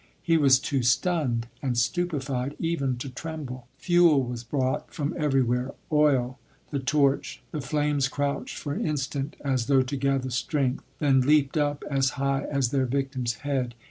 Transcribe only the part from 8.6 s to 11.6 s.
an instant as though to gather strength, then leaped